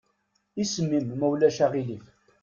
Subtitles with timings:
[0.61, 2.05] Isem-im ma ulac aɣilif?